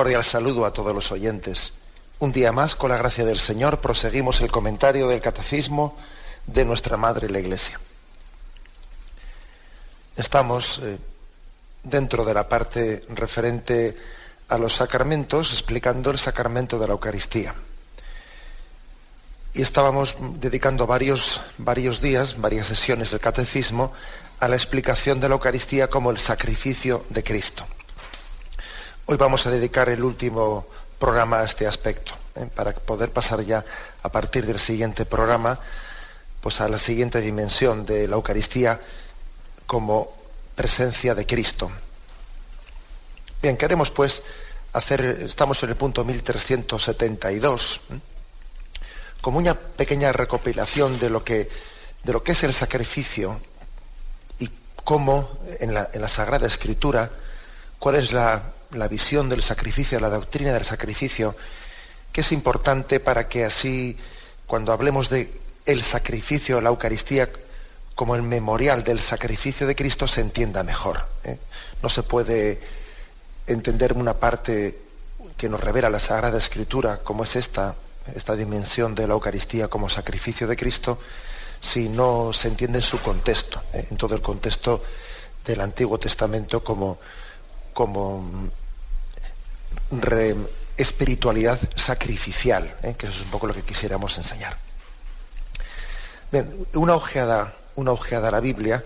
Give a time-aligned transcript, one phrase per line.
[0.00, 1.74] Cordial saludo a todos los oyentes.
[2.20, 5.94] Un día más, con la gracia del Señor, proseguimos el comentario del Catecismo
[6.46, 7.78] de nuestra Madre la Iglesia.
[10.16, 10.96] Estamos eh,
[11.82, 13.94] dentro de la parte referente
[14.48, 17.54] a los sacramentos, explicando el sacramento de la Eucaristía.
[19.52, 23.92] Y estábamos dedicando varios, varios días, varias sesiones del Catecismo,
[24.38, 27.66] a la explicación de la Eucaristía como el sacrificio de Cristo.
[29.10, 30.64] Hoy vamos a dedicar el último
[31.00, 32.46] programa a este aspecto, ¿eh?
[32.54, 33.64] para poder pasar ya
[34.04, 35.58] a partir del siguiente programa
[36.40, 38.80] pues a la siguiente dimensión de la Eucaristía
[39.66, 40.16] como
[40.54, 41.72] presencia de Cristo.
[43.42, 44.22] Bien, queremos pues
[44.74, 47.98] hacer, estamos en el punto 1372, ¿eh?
[49.20, 51.50] como una pequeña recopilación de lo que,
[52.04, 53.40] de lo que es el sacrificio
[54.38, 54.48] y
[54.84, 57.10] cómo en la, en la Sagrada Escritura,
[57.80, 58.40] cuál es la
[58.72, 61.36] la visión del sacrificio, la doctrina del sacrificio,
[62.12, 63.96] que es importante para que así,
[64.46, 65.30] cuando hablemos de
[65.66, 67.28] el sacrificio, la Eucaristía,
[67.94, 71.06] como el memorial del sacrificio de Cristo, se entienda mejor.
[71.24, 71.38] ¿eh?
[71.82, 72.60] No se puede
[73.46, 74.78] entender una parte
[75.36, 77.74] que nos revela la Sagrada Escritura, como es esta,
[78.14, 80.98] esta dimensión de la Eucaristía como sacrificio de Cristo,
[81.60, 83.86] si no se entiende en su contexto, ¿eh?
[83.90, 84.82] en todo el contexto
[85.44, 86.98] del Antiguo Testamento como,
[87.74, 88.50] como
[90.76, 92.94] espiritualidad sacrificial, ¿eh?
[92.96, 94.56] que eso es un poco lo que quisiéramos enseñar.
[96.74, 98.84] una ojeada, una ojeada a la Biblia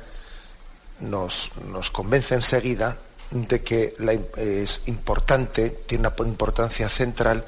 [1.00, 2.96] nos, nos convence enseguida
[3.30, 3.94] de que
[4.36, 7.44] es importante, tiene una importancia central,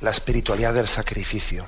[0.00, 1.66] la espiritualidad del sacrificio.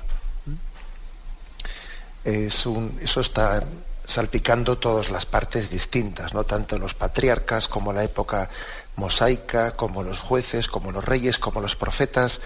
[2.23, 3.63] eso está
[4.05, 6.43] salpicando todas las partes distintas, ¿no?
[6.43, 8.49] tanto los patriarcas como la época
[8.99, 12.39] mosaica, como los jueces, como los reyes, como los profetas,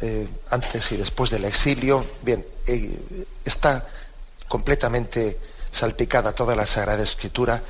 [0.00, 2.04] eh, antes y después del exilio.
[2.22, 2.98] Bien, eh,
[3.44, 3.86] está
[4.46, 5.38] completamente
[5.72, 7.62] salpicada toda la Sagrada Escritura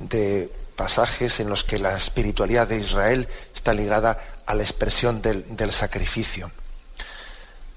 [0.00, 5.72] de pasajes en los que la espiritualidad de Israel está ligada a la expresión del,
[5.72, 6.50] sacrificio.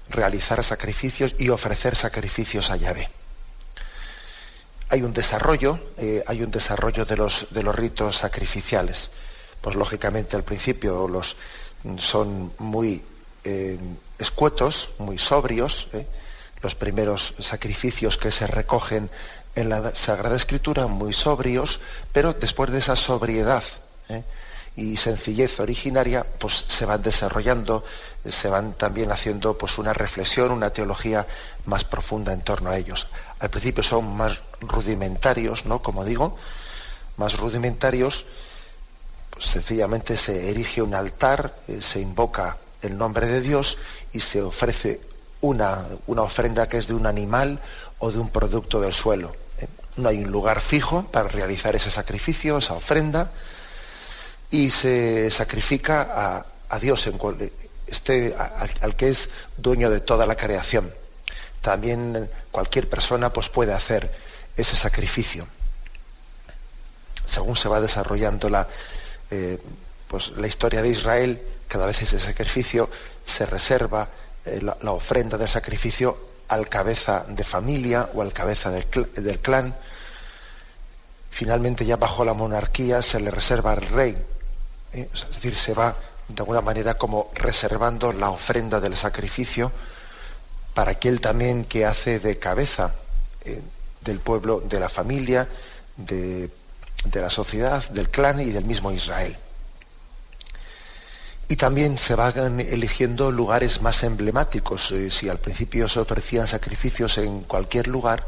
[0.08, 3.08] Realizar sacrificios y ofrecer sacrificios a Yahvé.
[4.88, 9.10] Hay un desarrollo, eh, hay un desarrollo de los, de los ritos sacrificiales
[9.60, 11.36] pues lógicamente al principio los
[11.98, 13.02] son muy
[13.44, 13.78] eh,
[14.18, 16.06] escuetos, muy sobrios, ¿eh?
[16.62, 19.10] los primeros sacrificios que se recogen
[19.54, 21.80] en la Sagrada Escritura, muy sobrios,
[22.12, 23.62] pero después de esa sobriedad
[24.08, 24.22] ¿eh?
[24.76, 27.84] y sencillez originaria, pues se van desarrollando,
[28.28, 31.26] se van también haciendo pues una reflexión, una teología
[31.64, 33.06] más profunda en torno a ellos.
[33.38, 35.80] Al principio son más rudimentarios, ¿no?
[35.80, 36.36] Como digo,
[37.16, 38.26] más rudimentarios,
[39.38, 43.78] sencillamente se erige un altar, eh, se invoca el nombre de Dios
[44.12, 45.00] y se ofrece
[45.40, 47.58] una, una, ofrenda que es de un animal
[47.98, 49.34] o de un producto del suelo.
[49.58, 49.66] Eh,
[49.96, 53.30] no hay un lugar fijo para realizar ese sacrificio, esa ofrenda,
[54.50, 57.18] y se sacrifica a, Dios, en
[57.86, 58.34] este,
[58.80, 60.92] al, que es dueño de toda la creación.
[61.60, 64.12] También cualquier persona pues, puede hacer
[64.56, 65.46] ese sacrificio.
[67.26, 68.68] Según se va desarrollando la,
[69.30, 69.58] eh,
[70.08, 72.88] pues la historia de Israel, cada vez ese sacrificio
[73.24, 74.08] se reserva
[74.44, 76.16] eh, la, ofrenda del sacrificio
[76.48, 79.74] al cabeza de familia o al cabeza del, clan.
[81.30, 84.16] Finalmente ya bajo la monarquía se le reserva al rey.
[84.92, 85.08] ¿eh?
[85.12, 85.96] Es decir, se va
[86.28, 89.72] de alguna manera como reservando la ofrenda del sacrificio
[90.74, 92.94] para aquel también que hace de cabeza
[94.00, 95.48] del pueblo, de la familia,
[95.96, 96.50] de
[97.10, 99.36] de la sociedad, del clan y del mismo Israel.
[101.48, 104.90] Y también se van eligiendo lugares más emblemáticos.
[104.90, 108.26] Eh, si al principio se ofrecían sacrificios en cualquier lugar,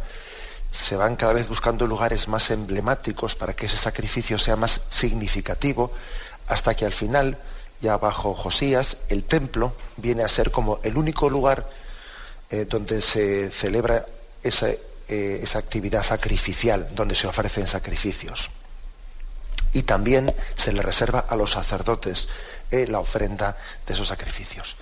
[0.71, 5.91] se van cada vez buscando lugares más emblemáticos para que ese sacrificio sea más significativo,
[6.47, 7.39] hasta que al final
[7.81, 11.69] ya bajo Josías, el templo viene a ser como el único lugar
[12.51, 14.07] eh, donde se celebra
[14.43, 18.51] eh, esa actividad sacrificial, donde se ofrecen sacrificios.
[19.73, 22.29] Y también se le reserva a los sacerdotes
[22.71, 23.57] eh, la ofrenda
[23.87, 24.77] de esos sacrificios.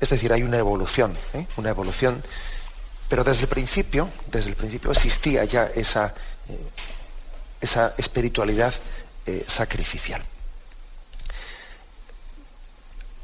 [0.00, 1.16] Es decir, hay una evolución,
[1.56, 2.22] una evolución,
[3.08, 6.14] pero desde el principio, desde el principio existía ya esa,
[7.60, 8.74] esa espiritualidad
[9.46, 10.22] sacrificial.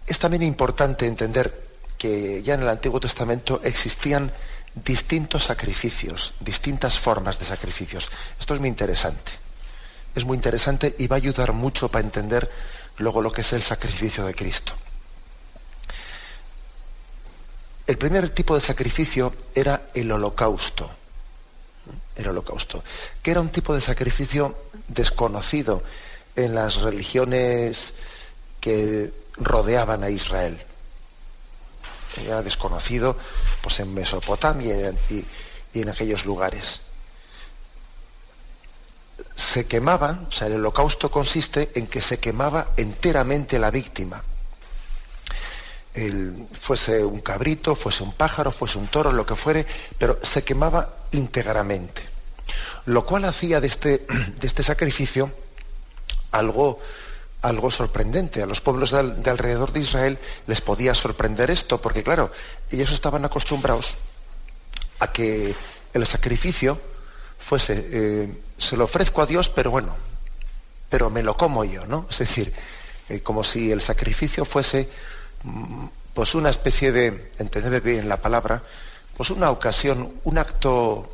[0.06, 1.68] Es también importante entender
[1.98, 4.32] que ya en el Antiguo Testamento existían
[4.74, 8.10] distintos sacrificios, distintas formas de sacrificios.
[8.38, 9.32] Esto es muy interesante.
[10.14, 12.50] Es muy interesante y va a ayudar mucho para entender
[12.98, 14.72] luego lo que es el sacrificio de Cristo.
[17.86, 20.90] El primer tipo de sacrificio era el holocausto.
[22.16, 22.84] El holocausto,
[23.22, 24.54] que era un tipo de sacrificio
[24.88, 25.82] desconocido
[26.36, 27.94] en las religiones
[28.60, 30.58] que rodeaban a Israel.
[32.24, 33.16] Era desconocido
[33.62, 35.24] pues, en Mesopotamia y,
[35.74, 36.80] en aquellos lugares.
[39.38, 44.20] Se quemaba, o sea, el holocausto consiste en que se quemaba enteramente la víctima.
[46.58, 49.64] fuese un cabrito, fuese un pájaro, fuese un toro, lo que fuere,
[49.96, 52.02] pero se quemaba íntegramente.
[52.86, 54.06] Lo cual hacía de este,
[54.40, 55.30] de este sacrificio
[56.32, 56.80] algo
[57.42, 58.42] algo sorprendente.
[58.42, 58.98] A los pueblos de,
[59.30, 62.32] alrededor de Israel les podía sorprender esto, porque claro,
[62.70, 63.96] ellos estaban acostumbrados
[64.98, 65.54] a que
[65.94, 66.80] el sacrificio
[67.38, 69.94] fuese, eh, se lo ofrezco a Dios, pero bueno,
[70.88, 72.06] pero me lo como yo, ¿no?
[72.10, 72.52] Es decir,
[73.08, 74.88] eh, como si el sacrificio fuese
[75.44, 78.62] mm, pues una especie de, entended bien la palabra,
[79.16, 81.08] pues una ocasión, un acto,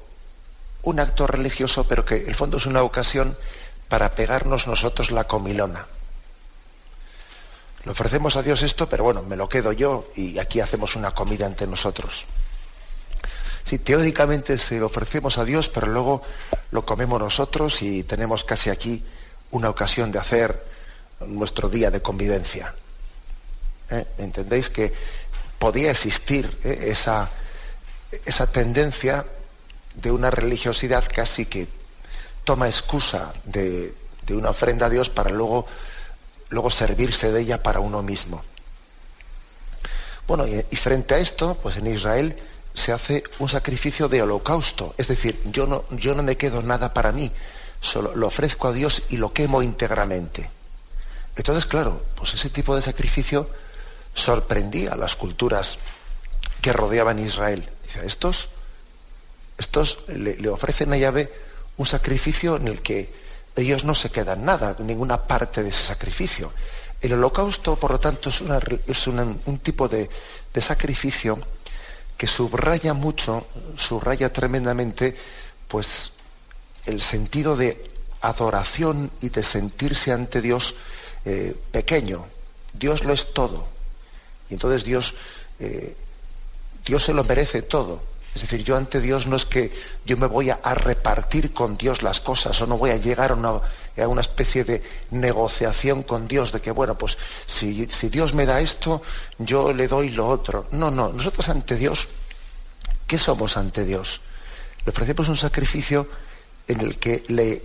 [0.82, 3.36] un acto religioso, pero que en el fondo es una ocasión
[3.88, 5.86] para pegarnos nosotros la comilona.
[7.84, 11.10] Le ofrecemos a Dios esto, pero bueno, me lo quedo yo y aquí hacemos una
[11.10, 12.24] comida entre nosotros.
[13.64, 16.22] Sí, teóricamente se lo ofrecemos a Dios, pero luego
[16.70, 19.02] lo comemos nosotros y tenemos casi aquí
[19.50, 20.62] una ocasión de hacer
[21.26, 22.74] nuestro día de convivencia.
[23.90, 24.04] ¿Eh?
[24.18, 24.92] ¿Entendéis que
[25.58, 26.88] podía existir ¿eh?
[26.88, 27.30] esa,
[28.24, 29.24] esa tendencia
[29.94, 31.68] de una religiosidad casi que
[32.44, 33.94] toma excusa de,
[34.26, 35.66] de una ofrenda a Dios para luego
[36.54, 38.42] luego servirse de ella para uno mismo.
[40.26, 42.36] Bueno, y, frente a esto, pues en Israel
[42.74, 46.92] se hace un sacrificio de holocausto, es decir, yo no, yo no me quedo nada
[46.92, 47.30] para mí,
[47.80, 50.50] solo lo ofrezco a Dios y lo quemo íntegramente.
[51.36, 53.48] Entonces, claro, pues ese tipo de sacrificio
[54.12, 55.78] sorprendía a las culturas
[56.60, 57.68] que rodeaban Israel.
[57.84, 58.48] Dice, estos,
[59.58, 61.32] estos le, ofrecen a Yahvé
[61.76, 63.12] un sacrificio en el que
[63.56, 66.52] ellos no se quedan nada, ninguna parte de ese sacrificio.
[67.00, 68.40] El holocausto, por lo tanto, es,
[69.06, 70.08] un tipo de,
[70.60, 71.38] sacrificio
[72.16, 73.46] que subraya mucho,
[73.76, 75.16] subraya tremendamente,
[75.68, 76.12] pues
[76.86, 77.90] el sentido de
[78.20, 80.74] adoración y de sentirse ante Dios
[81.24, 82.26] eh, pequeño.
[82.72, 83.68] Dios lo es todo.
[84.50, 85.14] Y entonces Dios,
[85.60, 85.96] eh,
[86.84, 88.02] Dios se lo merece todo.
[88.34, 89.72] Es decir, yo ante Dios no es que
[90.04, 93.34] yo me voy a, repartir con Dios las cosas o no voy a llegar a
[93.34, 93.60] una,
[94.20, 99.02] especie de negociación con Dios de que, bueno, pues si, si Dios me da esto,
[99.38, 100.66] yo le doy lo otro.
[100.72, 102.08] No, no, nosotros ante Dios,
[103.06, 104.20] ¿qué somos ante Dios?
[104.84, 106.08] Le ofrecemos un sacrificio
[106.68, 107.62] en el que le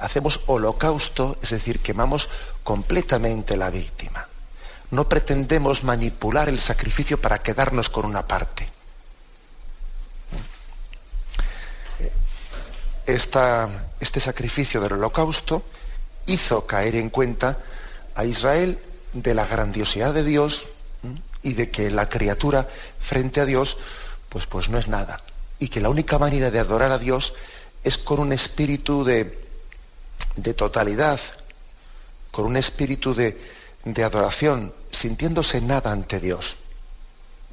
[0.00, 2.28] hacemos holocausto, es decir, quemamos
[2.64, 4.26] completamente la víctima
[4.90, 8.68] no pretendemos manipular el sacrificio para quedarnos con una parte.
[13.06, 15.62] Este sacrificio del holocausto
[16.26, 17.58] hizo caer en cuenta
[18.14, 18.78] a Israel
[19.12, 20.66] de la grandiosidad de Dios
[21.42, 22.68] y de que la criatura
[23.00, 23.78] frente a Dios
[24.28, 25.20] pues, pues no es nada.
[25.58, 27.34] Y que la única manera de adorar a Dios
[27.84, 29.38] es con un espíritu de,
[30.34, 31.20] de totalidad,
[32.32, 33.40] con un espíritu de,
[33.84, 36.56] de adoración, sintiéndose nada ante Dios.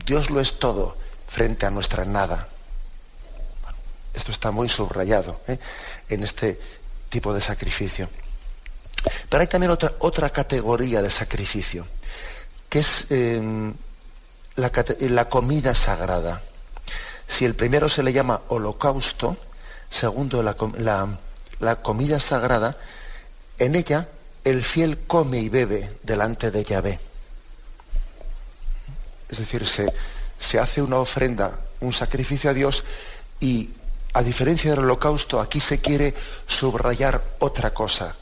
[0.05, 2.49] Dios lo es todo frente a nuestra nada.
[4.13, 5.57] Esto está muy subrayado ¿eh?
[6.09, 6.59] en este
[7.09, 8.09] tipo de sacrificio.
[9.29, 11.85] Pero hay también otra, otra categoría de sacrificio,
[12.69, 13.73] que es em,
[14.55, 16.41] la, comida sagrada.
[17.27, 19.37] Si el primero se le llama holocausto,
[19.89, 20.55] segundo la,
[21.59, 22.77] la comida sagrada,
[23.57, 24.07] en ella
[24.43, 26.99] el fiel come y bebe delante de Yahvé.
[29.29, 32.83] Es decir, se, hace una ofrenda, un sacrificio a Dios
[33.39, 33.69] y
[34.13, 36.13] a diferencia del holocausto, aquí se quiere
[36.47, 38.15] subrayar otra cosa.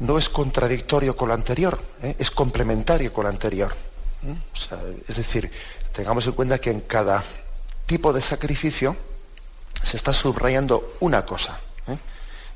[0.00, 2.16] no es contradictorio con lo anterior, ¿eh?
[2.18, 3.74] es complementario con lo anterior.
[5.06, 5.50] es decir,
[5.92, 7.22] tengamos en cuenta que en cada
[7.84, 8.96] tipo de sacrificio
[9.82, 11.98] se está subrayando una cosa, ¿eh?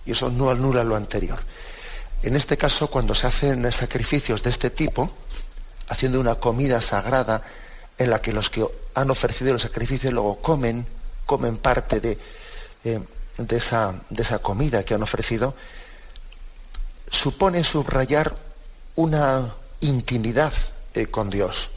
[0.07, 1.39] y eso no anula lo anterior.
[2.23, 5.11] En este caso, cuando se hacen sacrificios de este tipo,
[5.89, 7.43] haciendo una comida sagrada
[7.99, 10.87] en la que los que han ofrecido el sacrificio luego comen,
[11.27, 12.19] comen parte de,
[12.85, 13.01] eh,
[13.39, 15.55] de, esa, de esa comida que han ofrecido,
[17.11, 18.37] supone subrayar
[18.97, 20.53] una intimidad
[20.95, 21.71] eh, con Dios.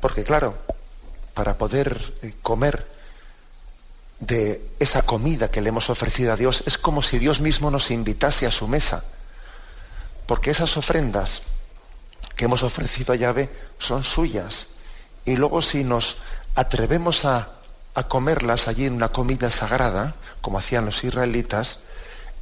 [0.00, 0.54] Porque claro,
[1.34, 2.86] para poder eh, comer
[4.20, 7.90] de esa comida que le hemos ofrecido a Dios, es como si Dios mismo nos
[7.90, 9.04] invitase a su mesa.
[10.26, 11.42] Porque esas ofrendas
[12.34, 14.68] que hemos ofrecido a Yahvé son suyas.
[15.24, 16.16] Y luego si nos
[16.54, 17.55] atrevemos a,
[17.96, 21.80] a comerlas allí en una comida sagrada, como hacían los israelitas,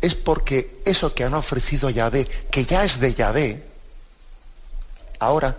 [0.00, 3.64] es porque eso que han ofrecido Yahvé, que ya es de Yahvé,
[5.20, 5.56] ahora,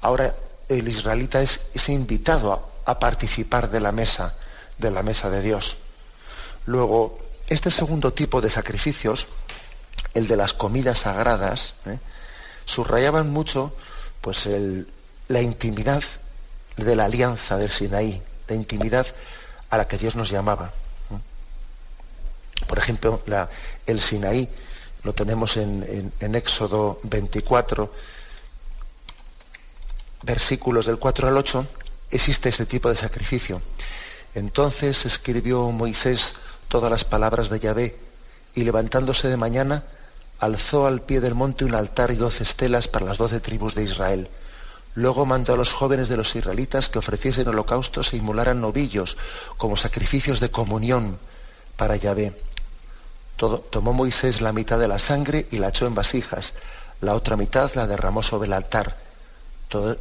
[0.00, 0.32] ahora
[0.68, 4.34] el israelita es, invitado a, participar de la mesa,
[4.78, 5.78] de la mesa de Dios.
[6.66, 9.26] Luego, este segundo tipo de sacrificios,
[10.14, 11.98] el de las comidas sagradas, ¿eh?
[12.66, 13.74] subrayaban mucho
[14.20, 14.48] pues
[15.26, 16.04] la intimidad
[16.76, 19.06] de la alianza del Sinaí, la intimidad
[19.70, 20.72] a la que Dios nos llamaba.
[22.66, 23.20] Por ejemplo,
[23.86, 24.48] el Sinaí,
[25.02, 27.92] lo tenemos en, Éxodo 24,
[30.22, 31.66] versículos del 4 al 8,
[32.10, 33.60] existe ese tipo de sacrificio.
[34.34, 36.34] Entonces escribió Moisés
[36.68, 37.96] todas las palabras de Yahvé
[38.54, 39.84] y levantándose de mañana,
[40.40, 43.84] alzó al pie del monte un altar y doce estelas para las doce tribus de
[43.84, 44.28] Israel.
[44.94, 49.16] Luego mandó a los jóvenes de los israelitas que ofreciesen holocaustos e inmolaran novillos
[49.56, 51.18] como sacrificios de comunión
[51.76, 52.32] para Yahvé.
[53.36, 56.54] tomó Moisés la mitad de la sangre y la echó en vasijas,
[57.00, 58.96] la otra mitad la derramó sobre el altar.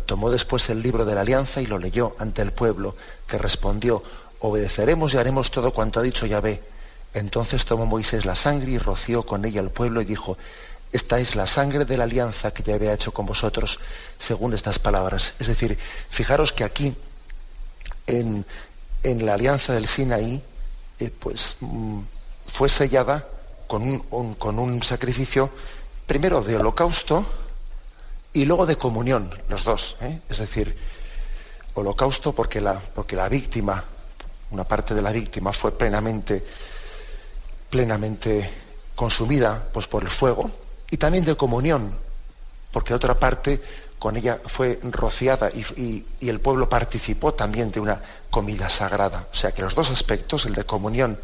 [0.05, 2.95] tomó después el libro de la alianza y lo leyó ante el pueblo,
[3.27, 4.03] que respondió,
[4.39, 6.62] obedeceremos y haremos todo cuanto ha dicho Yahvé.
[7.15, 10.38] Entonces tomó Moisés la sangre y roció con ella al pueblo y dijo,
[10.93, 13.79] esta es la sangre de la alianza que ya había hecho con vosotros,
[14.19, 15.33] según estas palabras.
[15.39, 15.77] Es decir,
[16.09, 16.95] fijaros que aquí,
[18.05, 18.45] en,
[19.03, 20.41] la alianza del Sinaí,
[21.00, 22.00] eh, pues mm,
[22.45, 23.27] fue sellada
[23.65, 25.50] con un, con un sacrificio,
[26.05, 27.25] primero de holocausto
[28.31, 29.97] y luego de comunión, los dos.
[30.00, 30.19] ¿eh?
[30.29, 30.77] Es decir,
[31.73, 33.83] holocausto porque la, porque la víctima,
[34.51, 36.45] una parte de la víctima fue plenamente,
[37.71, 38.47] plenamente
[38.95, 40.51] consumida pues, por el fuego,
[40.93, 41.91] y también de comunión,
[42.71, 43.59] porque otra parte
[43.97, 49.25] con ella fue rociada y, el pueblo participó también de una comida sagrada.
[49.33, 51.19] O sea que los dos aspectos, el de comunión,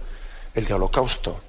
[0.56, 1.40] el de holocausto,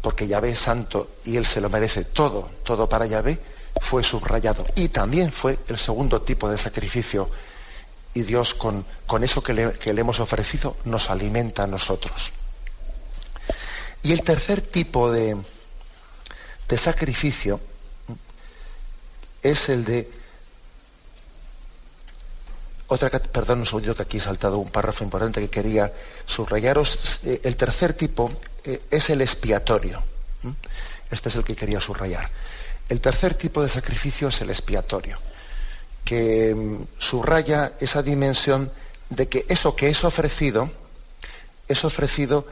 [0.00, 3.36] porque Yahvé es santo y él se lo merece todo, todo para Yahvé,
[3.80, 4.64] fue subrayado.
[4.76, 7.28] Y también fue el segundo tipo de sacrificio.
[8.14, 12.32] Y Dios con, con eso que le, que le hemos ofrecido nos alimenta a nosotros.
[14.04, 15.36] Y el tercer tipo de,
[16.68, 17.60] de sacrificio
[19.42, 20.10] es el de
[22.88, 25.92] otra perdón un segundo que aquí he saltado un párrafo importante que quería
[26.24, 27.20] subrayaros.
[27.24, 28.32] Eh, el tercer tipo
[28.64, 30.02] eh, es el expiatorio
[31.10, 32.28] este es el que quería subrayar.
[32.88, 35.18] El tercer tipo de sacrificio es el expiatorio
[36.04, 38.70] que mm, subraya esa dimensión
[39.10, 40.70] de que eso que es ofrecido
[41.68, 42.46] es ofrecido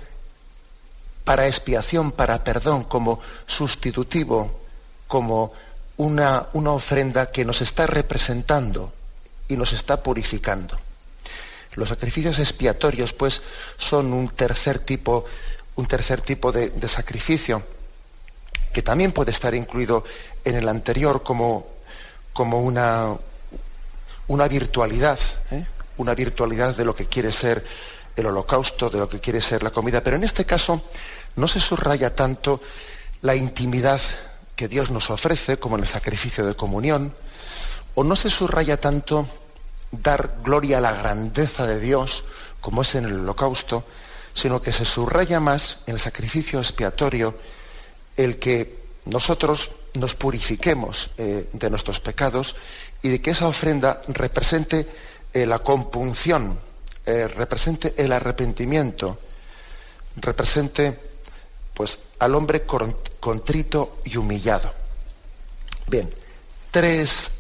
[1.25, 4.61] para expiación, para perdón, como sustitutivo,
[5.09, 5.53] como
[5.97, 8.93] una, una ofrenda que nos está representando
[9.49, 10.79] y nos está purificando.
[11.75, 13.43] Los sacrificios expiatorios, pues,
[13.77, 15.25] son un tercer tipo,
[15.77, 17.63] un tercer tipo de, sacrificio
[18.73, 20.05] que también puede estar incluido
[20.45, 21.67] en el anterior como,
[22.33, 23.17] como una,
[24.27, 25.19] una virtualidad,
[25.53, 25.65] ¿eh?
[25.97, 27.65] una virtualidad de lo que quiere ser
[28.17, 30.03] el holocausto, de lo que quiere ser la comida.
[30.03, 30.83] Pero en este caso
[31.37, 32.61] no se subraya tanto
[33.23, 34.01] la intimidad
[34.57, 37.15] que Dios nos ofrece, como en el sacrificio de comunión,
[37.95, 39.27] o no se subraya tanto
[39.91, 42.25] dar gloria a la grandeza de Dios,
[42.61, 43.85] como es en el holocausto,
[44.35, 47.35] sino que se subraya más en el sacrificio expiatorio
[48.17, 52.57] el que nosotros nos purifiquemos eh, de nuestros pecados
[53.03, 54.89] y de que esa ofrenda represente
[55.33, 56.59] eh, la compunción,
[57.07, 59.19] eh, represente el arrepentimiento,
[60.17, 60.99] represente
[61.75, 62.65] pues al hombre
[63.21, 64.73] contrito y humillado.
[65.87, 66.11] Bien,
[66.71, 67.31] tres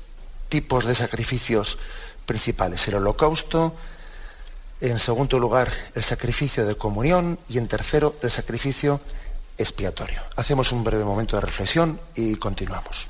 [0.49, 1.78] tipos de sacrificios
[2.26, 2.87] principales.
[2.88, 3.75] El holocausto,
[4.80, 9.00] en segundo lugar el sacrificio de comunión y en tercero el sacrificio
[9.56, 10.21] expiatorio.
[10.37, 13.09] Hacemos un breve momento de reflexión y continuamos.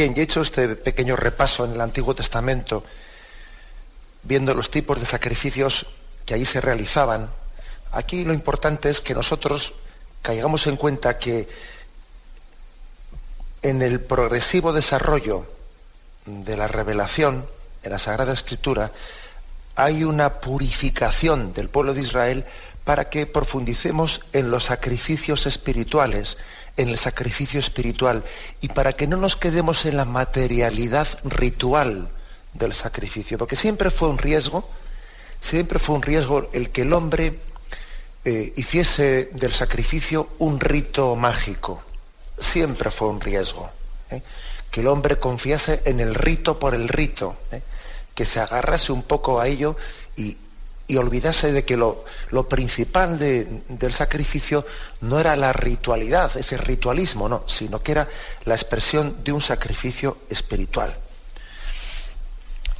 [0.00, 2.82] Bien, y hecho este pequeño repaso en el Antiguo Testamento,
[4.22, 5.88] viendo los tipos de sacrificios
[6.24, 7.28] que allí se realizaban,
[7.92, 9.74] aquí lo importante es que nosotros
[10.22, 11.50] caigamos en cuenta que
[13.60, 15.44] en el progresivo desarrollo
[16.24, 17.46] de la revelación
[17.82, 18.92] en la Sagrada Escritura
[19.76, 22.46] hay una purificación del pueblo de Israel
[22.84, 26.38] para que profundicemos en los sacrificios espirituales,
[26.76, 28.24] en el sacrificio espiritual
[28.60, 32.08] y para que no nos quedemos en la materialidad ritual
[32.54, 34.68] del sacrificio, porque siempre fue un riesgo,
[35.40, 37.38] siempre fue un riesgo el que el hombre
[38.24, 41.82] eh, hiciese del sacrificio un rito mágico,
[42.38, 43.70] siempre fue un riesgo,
[44.10, 44.22] ¿eh?
[44.70, 47.62] que el hombre confiase en el rito por el rito, ¿eh?
[48.14, 49.76] que se agarrase un poco a ello
[50.16, 50.36] y,
[50.90, 52.04] y olvidase de que lo,
[52.48, 54.66] principal del sacrificio
[55.02, 58.08] no era la ritualidad, ese ritualismo, no, sino que era
[58.44, 60.92] la expresión de un sacrificio espiritual.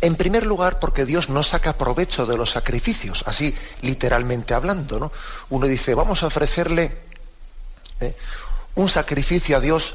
[0.00, 4.98] En primer lugar, porque Dios no saca provecho de los sacrificios, así literalmente hablando.
[4.98, 5.12] ¿no?
[5.50, 6.90] Uno dice, vamos a ofrecerle
[8.00, 8.16] ¿eh?
[8.74, 9.94] un sacrificio a Dios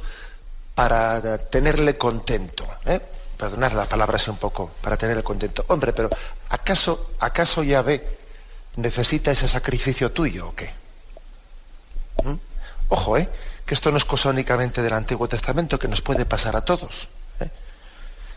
[0.74, 2.66] para tenerle contento.
[2.86, 3.02] ¿eh?
[3.38, 5.66] Perdonad la palabra así un poco, para tenerle contento.
[5.68, 6.10] Hombre, pero
[6.50, 8.18] ¿acaso, acaso Yahvé
[8.78, 10.72] necesita ese sacrificio tuyo o qué?
[12.24, 12.34] ¿Mm?
[12.90, 13.30] Ojo, ¿eh?
[13.66, 17.08] Que esto no es cosa únicamente del Antiguo Testamento, que nos puede pasar a todos.
[17.40, 17.50] ¿eh?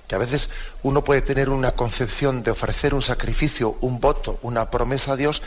[0.06, 0.48] Que a veces
[0.82, 5.42] uno puede tener una concepción de ofrecer un sacrificio, un voto, una promesa a Dios,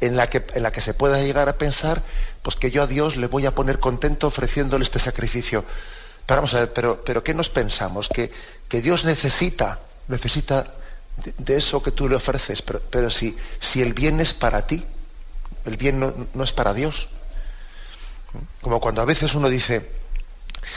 [0.00, 2.02] en la que, en la que se pueda llegar a pensar,
[2.42, 5.64] pues que yo a Dios le voy a poner contento ofreciéndole este sacrificio.
[6.26, 8.08] Pero vamos a ver, pero, pero ¿qué nos pensamos?
[8.08, 8.32] Que,
[8.68, 10.66] que Dios necesita, necesita
[11.38, 14.84] de, eso que tú le ofreces, pero, si, si, el bien es para ti,
[15.64, 17.08] el bien no, es para Dios.
[18.60, 19.88] Como cuando a veces uno dice,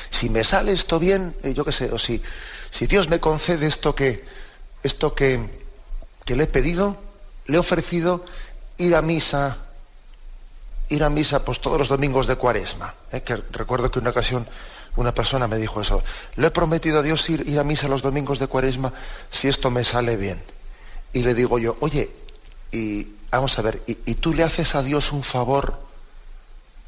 [0.09, 2.21] si me sale esto bien, eh, yo qué sé, o si,
[2.69, 4.23] si Dios me concede esto que,
[4.83, 5.39] esto que,
[6.25, 6.97] que le he pedido,
[7.47, 8.23] le he ofrecido
[8.77, 9.57] ir a misa,
[10.89, 12.93] ir a misa pues todos los domingos de cuaresma.
[13.11, 13.21] ¿eh?
[13.51, 14.47] Recuerdo que una ocasión
[15.01, 16.03] una persona me dijo eso.
[16.35, 18.93] Le he prometido a Dios ir, a misa los domingos de cuaresma
[19.31, 20.41] si esto me sale bien.
[21.13, 22.09] Y le digo yo, oye,
[22.71, 25.79] y vamos a ver, ¿y, tú le haces a Dios un favor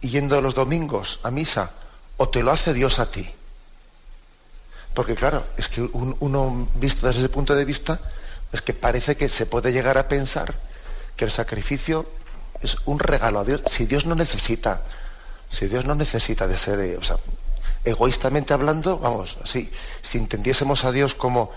[0.01, 1.71] yendo los domingos a misa?
[2.17, 3.29] ¿O te lo hace Dios a ti?
[4.93, 7.99] Porque claro, es que uno visto desde ese punto de vista,
[8.51, 10.53] es que parece que se puede llegar a pensar
[11.15, 12.05] que el sacrificio
[12.61, 13.61] es un regalo a Dios.
[13.69, 14.81] Si Dios no necesita,
[15.49, 17.17] si Dios no necesita de ser, eh, o sea,
[17.83, 19.69] egoístamente hablando, vamos, si
[20.13, 21.51] entendiésemos a Dios como,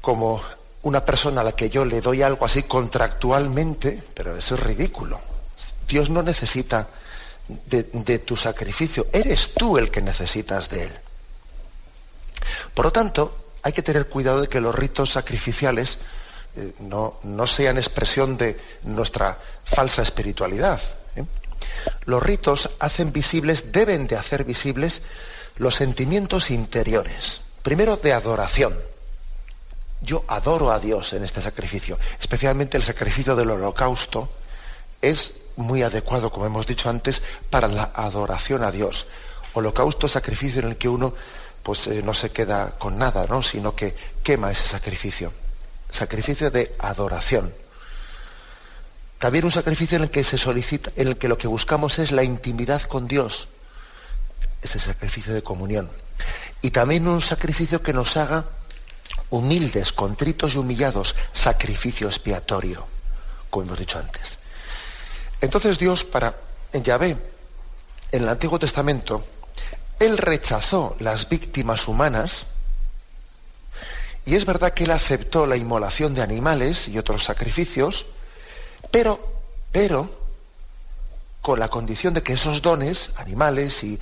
[0.00, 0.42] como
[0.82, 5.20] una persona a la que yo le doy algo así contractualmente, pero eso es ridículo.
[5.86, 6.88] Dios no necesita
[7.66, 10.92] de, de, tu sacrificio, eres tú el que necesitas de él.
[12.74, 15.98] Por lo tanto, hay que tener cuidado de que los ritos sacrificiales
[16.56, 20.80] eh, no, no, sean expresión de nuestra falsa espiritualidad.
[21.16, 21.24] ¿eh?
[22.04, 25.02] Los ritos hacen visibles, deben de hacer visibles
[25.56, 27.42] los sentimientos interiores.
[27.62, 28.78] Primero de adoración.
[30.02, 34.30] Yo adoro a Dios en este sacrificio, especialmente el sacrificio del holocausto
[35.02, 39.06] es muy adecuado, como hemos dicho antes, para la adoración a Dios.
[39.52, 41.14] Holocausto, sacrificio en el que uno
[41.62, 43.42] pues eh, no se queda con nada, ¿no?
[43.42, 45.32] sino que quema ese sacrificio.
[45.90, 47.52] Sacrificio de adoración.
[49.20, 52.10] También un sacrificio en el que se solicita, en el que lo que buscamos es
[52.10, 53.48] la intimidad con Dios.
[54.62, 55.90] Ese sacrificio de comunión.
[56.62, 58.46] Y también un sacrificio que nos haga
[59.28, 62.86] humildes, contritos y humillados, sacrificio expiatorio,
[63.50, 64.38] como hemos dicho antes.
[65.42, 66.34] Entonces Dios para
[66.72, 67.18] Yahvé,
[68.12, 69.22] en el Antiguo Testamento,
[69.98, 72.46] él rechazó las víctimas humanas
[74.24, 78.06] y es verdad que él aceptó la inmolación de animales y otros sacrificios,
[78.90, 79.20] pero,
[79.72, 80.10] pero,
[81.40, 83.98] con la condición de que esos dones, animales y,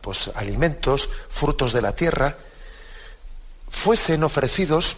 [0.00, 2.36] pues, alimentos, frutos de la tierra,
[3.68, 4.96] fuesen ofrecidos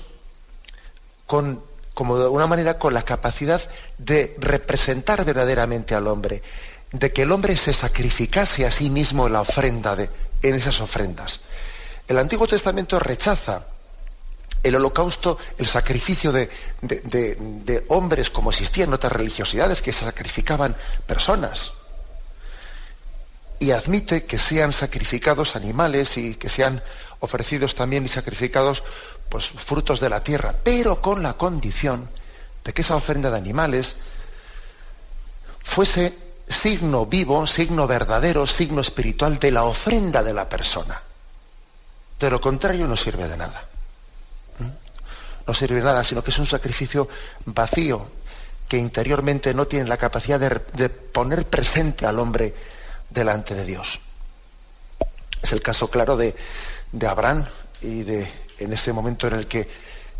[1.26, 1.62] con,
[1.94, 3.60] como de una manera con la capacidad
[3.98, 6.42] de representar verdaderamente al hombre,
[6.90, 10.10] de que el hombre se sacrificase a sí mismo en la ofrenda de,
[10.42, 11.40] en esas ofrendas.
[12.08, 13.64] El Antiguo Testamento rechaza
[14.62, 21.72] el holocausto, el sacrificio de, hombres como existían en otras religiosidades que se sacrificaban personas.
[23.58, 26.82] Y admite que sean sacrificados animales y que sean
[27.20, 28.82] ofrecidos también y sacrificados
[29.28, 32.08] pues, frutos de la tierra, pero con la condición
[32.64, 33.96] de que esa ofrenda de animales
[35.62, 36.14] fuese
[36.48, 41.00] signo vivo, signo verdadero, signo espiritual de la ofrenda de la persona.
[42.18, 43.71] De lo contrario no sirve de nada.
[45.46, 47.08] No sirve de nada, sino que es un sacrificio
[47.46, 48.06] vacío,
[48.68, 52.54] que interiormente no tiene la capacidad de, poner presente al hombre
[53.10, 54.00] delante de Dios.
[55.42, 56.34] Es el caso claro de,
[57.06, 57.44] Abraham
[57.80, 59.68] y de en ese momento en el que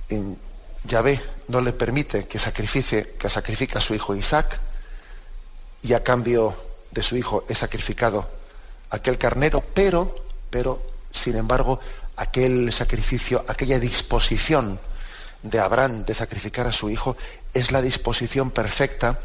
[0.09, 0.37] en
[0.85, 4.59] Yahvé no le permite que sacrifique, que sacrifique a su hijo Isaac,
[5.83, 6.55] y a cambio
[6.91, 8.29] de su hijo es sacrificado
[8.91, 10.15] aquel carnero, pero,
[10.51, 11.81] pero, sin embargo,
[12.17, 14.79] aquel sacrificio, aquella disposición
[15.43, 17.17] de Abraham de sacrificar a su hijo,
[17.55, 19.19] es la disposición perfecta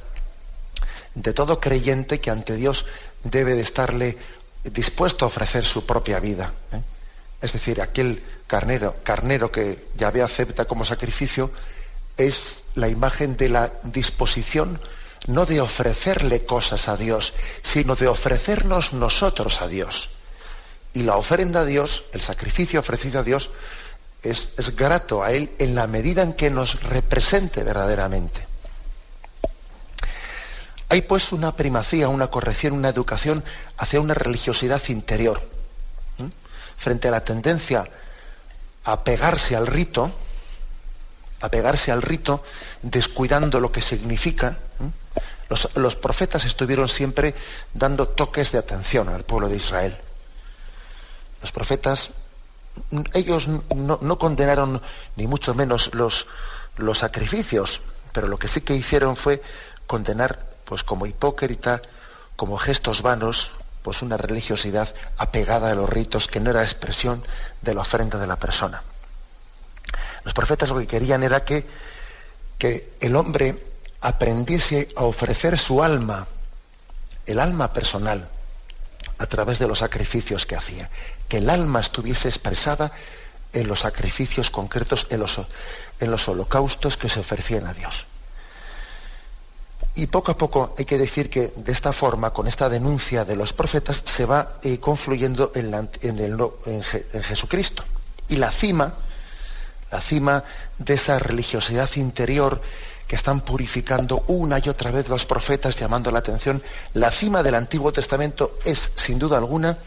[1.16, 2.86] de todo creyente que ante Dios
[3.24, 4.18] debe de estarle
[4.64, 6.54] dispuesto a ofrecer su propia vida.
[6.72, 6.82] ¿eh?
[7.42, 11.52] Es decir, aquel carnero, carnero que Yahvé acepta como sacrificio,
[12.18, 14.80] es la imagen de la disposición
[15.28, 20.10] no de ofrecerle cosas a Dios, sino de ofrecernos nosotros a Dios.
[20.94, 23.50] Y la ofrenda a Dios, el sacrificio ofrecido a Dios,
[24.24, 28.48] es, es grato a Él en la medida en que nos represente verdaderamente.
[30.90, 33.44] Hay pues una primacía, una corrección, una educación
[33.78, 35.42] hacia una religiosidad interior.
[36.78, 37.90] Frente a la tendencia
[38.86, 40.12] a pegarse al rito,
[41.42, 42.44] a pegarse al rito,
[42.82, 44.58] descuidando lo que significa.
[45.76, 47.34] Los, profetas estuvieron siempre
[47.74, 49.98] dando toques de atención al pueblo de Israel.
[51.42, 52.12] Los profetas,
[53.14, 54.82] ellos no, condenaron
[55.16, 56.28] ni mucho menos los,
[56.98, 59.42] sacrificios, pero lo que sí que hicieron fue
[59.86, 61.82] condenar, pues como hipócrita,
[62.36, 63.52] como gestos vanos,
[63.84, 67.24] pues una religiosidad apegada a los ritos que no era expresión
[67.62, 68.84] de la ofrenda de la persona.
[70.24, 71.66] Los profetas lo que querían era que,
[72.58, 73.64] que el hombre
[74.02, 76.28] aprendiese a ofrecer su alma,
[77.26, 78.30] el alma personal,
[79.20, 80.90] a través de los sacrificios que hacía,
[81.28, 82.92] que el alma estuviese expresada
[83.54, 85.40] en los sacrificios concretos, en los,
[86.00, 88.06] en los holocaustos que se ofrecían a Dios.
[89.96, 93.36] Y poco a poco hay que decir que de esta forma, con esta denuncia de
[93.36, 96.84] los profetas, se va eh, confluyendo en, en,
[97.24, 97.84] Jesucristo.
[98.30, 98.94] Y la cima,
[99.92, 100.44] la cima
[100.78, 102.62] de esa religiosidad interior
[103.08, 106.62] que están purificando una y otra vez los profetas, llamando la atención,
[106.94, 109.80] la cima del Antiguo Testamento es, sin duda alguna,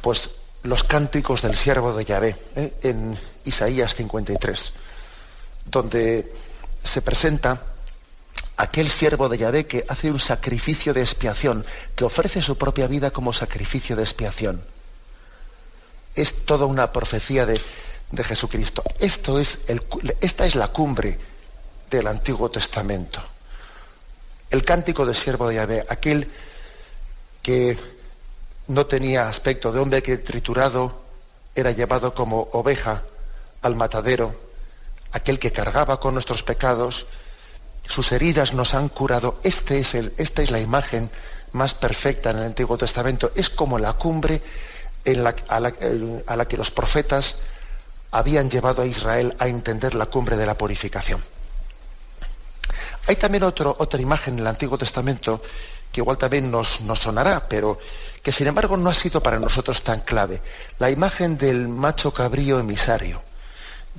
[0.00, 0.30] pues
[0.62, 2.72] los cánticos del siervo de Yahvé, ¿eh?
[2.82, 4.72] en Isaías 53,
[5.66, 6.32] donde
[6.84, 7.62] se presenta
[8.56, 11.64] aquel siervo de Yahvé que hace un sacrificio de expiación,
[11.96, 14.62] que ofrece su propia vida como sacrificio de expiación.
[16.14, 17.60] Es toda una profecía de,
[18.22, 18.82] Jesucristo.
[18.98, 19.60] Esto es
[20.20, 21.16] esta es la cumbre
[21.88, 23.22] del Antiguo Testamento.
[24.50, 26.28] El cántico del siervo de Yahvé, aquel
[27.40, 27.78] que
[28.70, 30.94] no tenía aspecto de hombre que triturado
[31.56, 33.02] era llevado como oveja
[33.62, 34.32] al matadero,
[35.10, 37.06] aquel que cargaba con nuestros pecados,
[37.88, 39.40] sus heridas nos han curado.
[39.42, 41.10] Este es el, esta es la imagen
[41.52, 43.32] más perfecta en el Antiguo Testamento.
[43.34, 44.40] Es como la cumbre
[45.48, 47.38] a, la, que los profetas
[48.12, 51.20] habían llevado a Israel a entender la cumbre de la purificación.
[53.08, 55.42] Hay también otra imagen en el Antiguo Testamento
[55.92, 57.78] que igual también nos, sonará, pero
[58.22, 60.40] que sin embargo no ha sido para nosotros tan clave.
[60.78, 63.22] La imagen del macho cabrío emisario.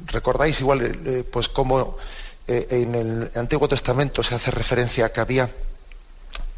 [0.07, 1.97] Recordáis igual eh, eh, pues cómo
[2.47, 5.49] eh, en el Antiguo Testamento se hace referencia a que había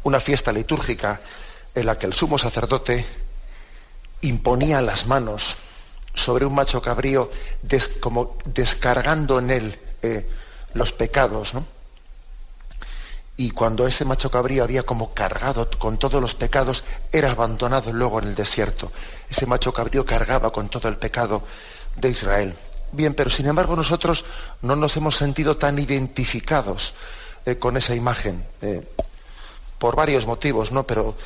[0.02, 1.20] una fiesta litúrgica
[1.74, 3.04] en la que el sumo sacerdote
[4.20, 5.56] imponía las manos
[6.14, 7.30] sobre un macho cabrío
[8.00, 9.78] como descargando en él
[10.74, 11.64] los pecados, ¿no?
[13.36, 18.20] Y cuando ese macho cabrío había como cargado con todos los pecados, era abandonado luego
[18.20, 18.92] en el desierto.
[19.28, 21.42] Ese macho cabrío cargaba con todo el pecado
[21.96, 22.54] de Israel.
[22.92, 24.24] Bien, pero sin embargo nosotros
[24.62, 26.94] no nos hemos sentido tan identificados
[27.44, 28.88] eh, con esa imagen, eh,
[29.78, 30.84] por varios motivos, ¿no?
[30.84, 31.16] Pero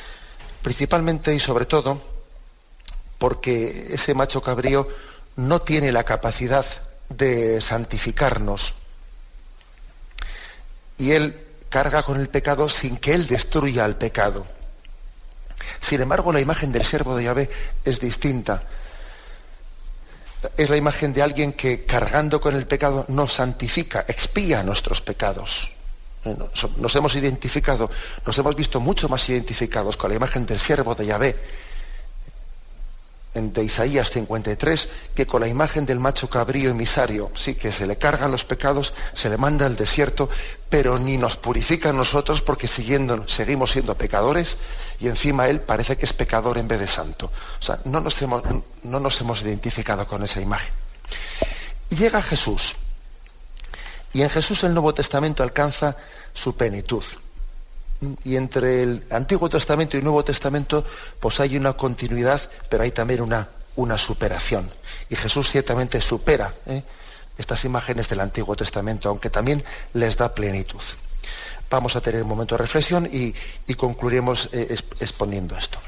[0.63, 2.01] principalmente y sobre todo
[3.19, 4.87] porque ese macho cabrío
[5.35, 6.65] no tiene la capacidad
[7.09, 8.73] de santificarnos.
[10.97, 14.45] Y él carga con el pecado sin que él destruya el pecado.
[15.81, 17.49] Sin embargo, la imagen del siervo de Yahvé
[17.85, 18.63] es distinta.
[20.57, 25.71] Es la imagen de alguien que cargando con el pecado nos santifica, expía nuestros pecados.
[26.77, 27.89] Nos hemos identificado,
[28.25, 31.35] nos hemos visto mucho más identificados con la imagen del siervo de Yahvé
[33.41, 37.97] de Isaías 53, que con la imagen del macho cabrío emisario, sí, que se le
[37.97, 40.29] cargan los pecados, se le manda al desierto,
[40.69, 44.57] pero ni nos purifica a nosotros porque siguiendo, seguimos siendo pecadores
[44.99, 47.31] y encima él parece que es pecador en vez de santo.
[47.59, 48.43] O sea, no nos hemos,
[48.83, 50.73] no nos hemos identificado con esa imagen.
[51.89, 52.75] Llega Jesús,
[54.13, 55.95] y en Jesús el Nuevo Testamento alcanza
[56.33, 57.03] su plenitud
[58.23, 60.85] y entre el Antiguo Testamento y el Nuevo Testamento
[61.19, 64.69] pues hay una continuidad, pero hay también una, una superación.
[65.09, 66.83] Y Jesús ciertamente supera ¿eh?
[67.37, 70.81] estas imágenes del Antiguo Testamento, aunque también les da plenitud.
[71.69, 73.33] Vamos a tener un momento de reflexión y,
[73.75, 75.79] concluiremos eh, exponiendo esto.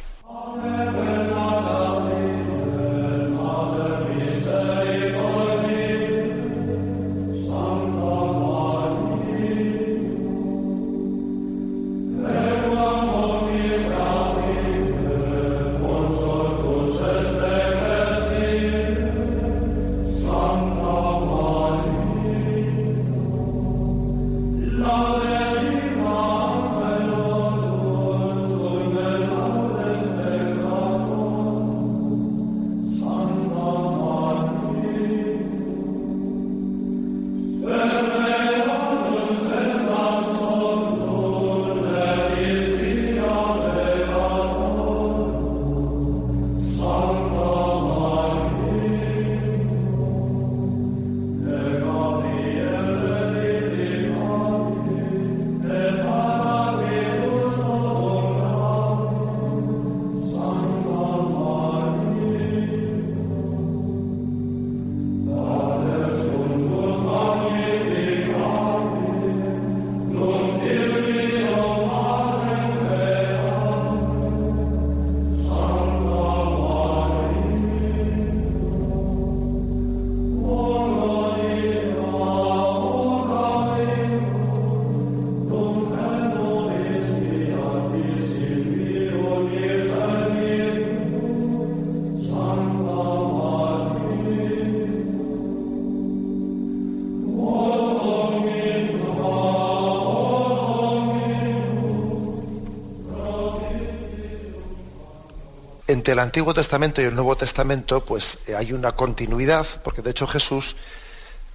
[106.02, 110.10] Entre el Antiguo Testamento y el Nuevo Testamento, pues eh, hay una continuidad, porque de
[110.10, 110.76] hecho Jesús,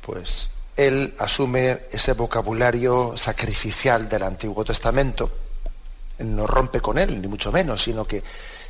[0.03, 5.33] pues él asume ese vocabulario sacrificial del Antiguo Testamento,
[6.21, 8.23] no rompe con él, ni mucho menos, sino que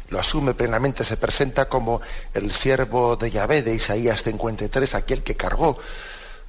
[0.08, 2.00] lo asume plenamente, se presenta como
[2.32, 5.78] el siervo de Yahvé de Isaías 53, aquel que cargó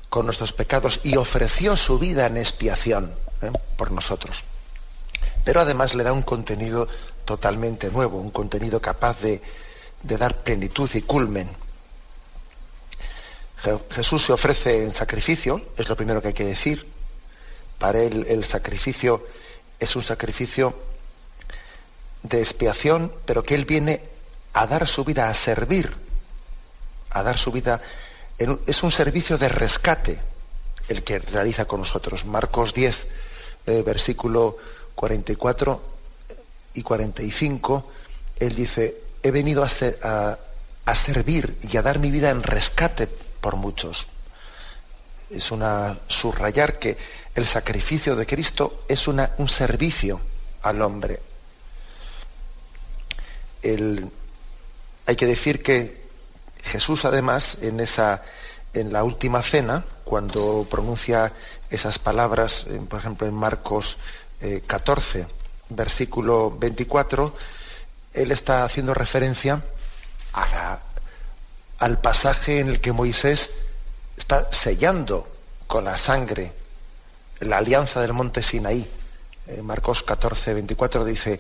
[0.08, 3.12] con nuestros pecados y ofreció su vida en expiación
[3.42, 3.52] ¿eh?
[3.76, 4.46] por nosotros.
[5.44, 6.88] Pero además le da un contenido
[7.28, 9.44] totalmente nuevo, un contenido capaz de,
[10.02, 11.48] dar plenitud y culmen.
[13.92, 16.88] Jesús se ofrece en sacrificio, es lo primero que hay que decir.
[17.78, 19.24] Para él el sacrificio
[19.80, 20.74] es un sacrificio
[22.24, 24.02] de expiación, pero que él viene
[24.54, 26.08] a dar su vida a servir
[27.10, 27.82] a dar su vida.
[28.38, 30.20] es un servicio de rescate
[30.88, 32.26] el que realiza con nosotros.
[32.26, 33.08] Marcos 10,
[33.66, 34.58] eh, versículo
[34.96, 35.97] 44
[36.78, 37.92] y 45,
[38.40, 39.68] él dice, he venido a,
[40.94, 44.08] servir y a dar mi vida en rescate por muchos.
[45.32, 46.98] Es una subrayar que
[47.34, 50.22] el sacrificio de Cristo es una, un servicio
[50.62, 51.20] al hombre.
[53.64, 56.08] hay que decir que
[56.64, 58.24] Jesús además en esa
[58.74, 61.34] en la última cena cuando pronuncia
[61.70, 63.98] esas palabras, por ejemplo en Marcos
[64.68, 65.26] 14, eh,
[65.70, 67.34] versículo 24,
[68.14, 69.62] él está haciendo referencia
[71.80, 73.52] al pasaje en el que Moisés
[74.18, 75.28] está sellando
[75.68, 76.52] con la sangre
[77.40, 78.90] la alianza del monte Sinaí.
[79.48, 81.40] En Marcos 14, 24 dice,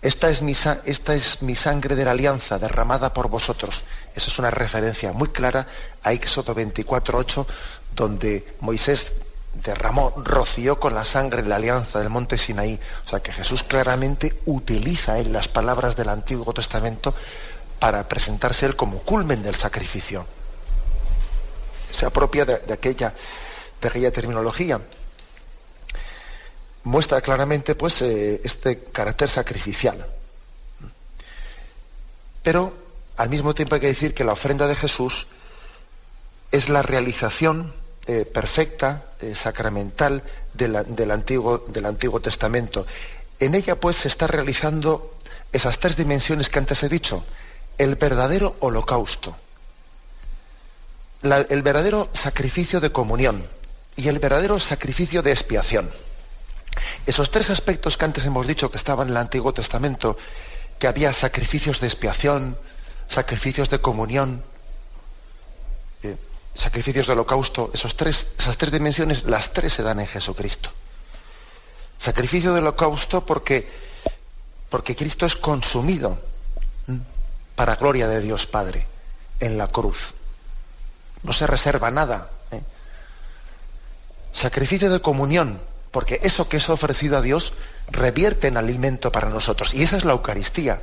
[0.00, 0.52] esta es, mi,
[0.84, 3.82] esta es mi sangre de la alianza derramada por vosotros.
[4.14, 5.66] Esa es una referencia muy clara
[6.02, 7.46] a Éxodo 24, 8,
[7.94, 9.12] donde Moisés
[9.54, 12.78] derramó, roció con la sangre la alianza del monte Sinaí.
[13.04, 17.14] O sea que Jesús claramente utiliza en las palabras del Antiguo Testamento
[17.78, 20.26] para presentarse él como culmen del sacrificio.
[21.92, 23.12] Se apropia de, aquella,
[23.80, 24.80] de aquella terminología.
[26.84, 30.04] Muestra claramente pues, eh, este carácter sacrificial.
[32.42, 32.72] Pero
[33.16, 35.26] al mismo tiempo hay que decir que la ofrenda de Jesús
[36.50, 37.72] es la realización
[38.06, 40.22] eh, perfecta, eh, sacramental
[40.54, 42.86] del, Antiguo, del Antiguo Testamento.
[43.38, 45.14] En ella pues se está realizando
[45.52, 47.24] esas tres dimensiones que antes he dicho,
[47.78, 49.36] el verdadero holocausto,
[51.22, 53.46] el verdadero sacrificio de comunión
[53.96, 55.90] y el verdadero sacrificio de expiación.
[57.06, 60.16] Esos tres aspectos que antes hemos dicho que estaban en el Antiguo Testamento,
[60.78, 62.56] que había sacrificios de expiación,
[63.08, 64.42] sacrificios de comunión,
[66.54, 70.70] sacrificios de holocausto, esos tres, esas tres dimensiones, las tres se dan en Jesucristo.
[71.98, 73.68] Sacrificio de holocausto porque,
[74.68, 76.18] porque Cristo es consumido
[77.54, 78.86] para gloria de Dios Padre
[79.40, 80.12] en la cruz.
[81.22, 82.30] No se reserva nada.
[82.50, 82.60] ¿eh?
[84.32, 85.60] Sacrificio de comunión,
[85.90, 87.52] porque eso que es ofrecido a Dios
[87.88, 89.74] revierte en alimento para nosotros.
[89.74, 90.82] Y esa es la Eucaristía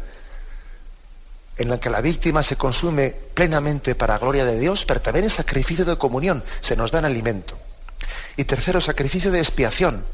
[1.60, 5.34] en la que la víctima se consume plenamente para gloria de Dios, pero también es
[5.34, 7.58] sacrificio de comunión, se nos da alimento.
[8.38, 10.06] Y tercero, sacrificio de expiación,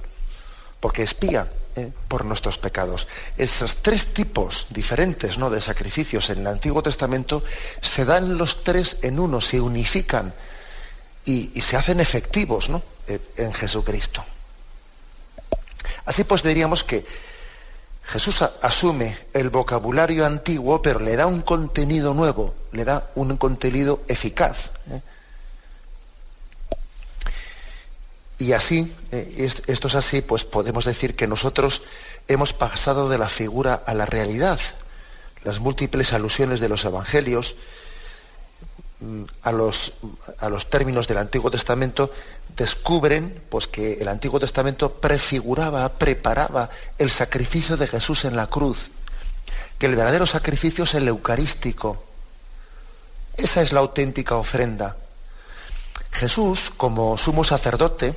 [0.79, 3.07] porque expía eh, por nuestros pecados.
[3.37, 5.51] Esos tres tipos diferentes ¿no?
[5.51, 7.43] de sacrificios en el Antiguo Testamento
[7.79, 10.33] se dan los tres en uno, se unifican
[11.25, 12.81] y, se hacen efectivos ¿no?
[13.07, 14.25] Eh, en Jesucristo.
[16.05, 17.05] Así pues diríamos que
[18.07, 24.01] Jesús asume el vocabulario antiguo, pero le da un contenido nuevo, le da un contenido
[24.07, 24.69] eficaz.
[24.91, 25.01] ¿eh?
[28.37, 31.81] Y así, eh, esto es así, pues podemos decir que nosotros
[32.27, 34.59] hemos pasado de la figura a la realidad.
[35.43, 37.55] Las múltiples alusiones de los evangelios
[39.43, 39.93] a los,
[40.39, 42.11] a los términos del Antiguo Testamento
[42.55, 48.89] descubren pues, que el Antiguo Testamento prefiguraba, preparaba el sacrificio de Jesús en la cruz,
[49.77, 52.03] que el verdadero sacrificio es el eucarístico.
[53.35, 54.95] Esa es la auténtica ofrenda.
[56.11, 58.15] Jesús, como sumo sacerdote,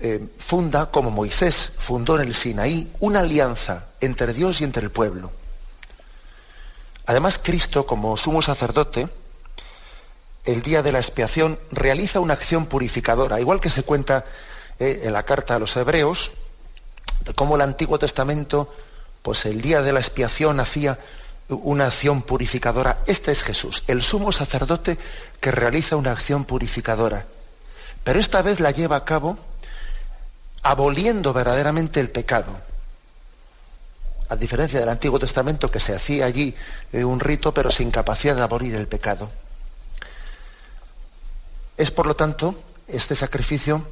[0.00, 4.90] eh, funda, como Moisés fundó en el Sinaí, una alianza entre Dios y entre el
[4.90, 5.30] pueblo.
[7.06, 9.08] Además, Cristo, como sumo sacerdote,
[10.44, 14.24] el día de la expiación, realiza una acción purificadora, igual que se cuenta
[14.78, 16.32] eh, en la carta a los hebreos,
[17.24, 18.72] de cómo el Antiguo Testamento,
[19.22, 20.98] pues el día de la expiación hacía
[21.48, 22.98] una acción purificadora.
[23.06, 24.98] Este es Jesús, el sumo sacerdote
[25.40, 27.26] que realiza una acción purificadora.
[28.02, 29.38] Pero esta vez la lleva a cabo
[30.62, 32.56] aboliendo verdaderamente el pecado.
[34.28, 36.54] A diferencia del Antiguo Testamento que se hacía allí
[36.92, 39.30] eh, un rito pero sin capacidad de abolir el pecado.
[41.76, 42.54] Es, por lo tanto,
[42.88, 43.84] este sacrificio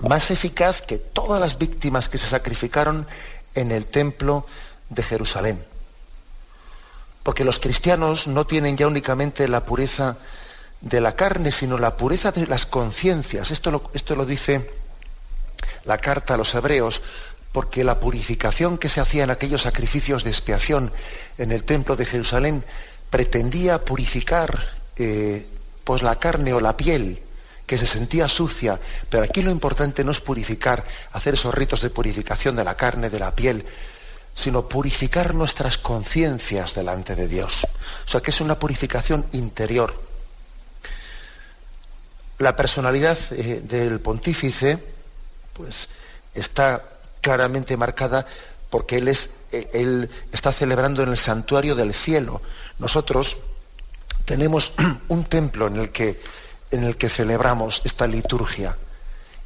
[0.00, 3.06] más eficaz que todas las víctimas que se sacrificaron
[3.54, 4.46] en el templo
[4.88, 5.64] de Jerusalén.
[7.22, 10.16] Porque los cristianos no tienen ya únicamente la pureza
[10.80, 13.50] de la carne, sino la pureza de las conciencias.
[13.50, 14.70] Esto esto lo dice
[15.84, 17.02] la carta a los hebreos,
[17.52, 20.92] porque la purificación que se hacía en aquellos sacrificios de expiación
[21.38, 22.64] en el templo de Jerusalén
[23.10, 24.58] pretendía purificar
[24.96, 25.46] eh,
[25.84, 27.22] pues la carne o la piel
[27.66, 28.80] que se sentía sucia,
[29.10, 33.10] pero aquí lo importante no es purificar, hacer esos ritos de purificación de la carne,
[33.10, 33.64] de la piel,
[34.34, 37.66] sino purificar nuestras conciencias delante de Dios.
[38.06, 39.94] O sea que es una purificación interior.
[42.38, 44.78] La personalidad eh, del pontífice,
[45.52, 45.88] pues,
[46.34, 46.82] está
[47.20, 48.26] claramente marcada
[48.70, 52.42] porque él, es, él está celebrando en el santuario del cielo.
[52.78, 53.38] Nosotros
[54.24, 54.72] tenemos
[55.08, 56.20] un templo en el que,
[56.70, 58.76] en el que celebramos esta liturgia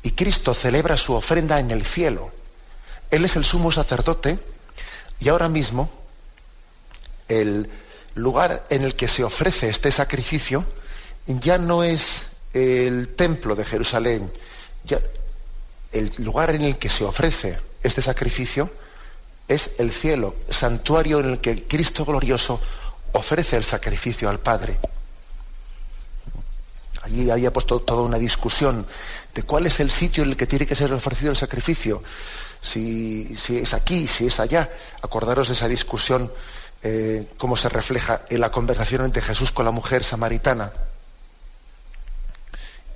[0.02, 2.30] y Cristo celebra su ofrenda en el cielo.
[3.10, 4.38] Él es el sumo sacerdote
[5.20, 5.90] y ahora mismo
[7.28, 7.70] el
[8.14, 10.64] lugar en el que se ofrece este sacrificio
[11.26, 14.30] ya no es el templo de Jerusalén,
[14.84, 14.98] ya,
[15.93, 18.70] el lugar en el que se ofrece este sacrificio
[19.49, 22.61] es el cielo, santuario en el que Cristo glorioso
[23.12, 24.78] ofrece el sacrificio al Padre.
[27.03, 28.86] Allí había puesto toda una discusión
[29.34, 32.03] de cuál es el sitio en el que tiene que ser ofrecido el sacrificio.
[32.61, 34.70] Si, es aquí, si es allá.
[35.03, 36.32] Acordaros de esa discusión,
[36.82, 40.72] eh, cómo se refleja en la conversación entre Jesús con la mujer samaritana.